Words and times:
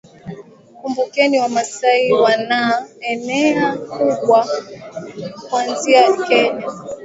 Kumbukeni 0.79 1.37
Wamasai 1.39 2.13
wanna 2.13 2.85
eneo 3.01 3.77
kubwa 3.77 4.47
kuanzia 5.49 6.17
Kenya 6.27 6.65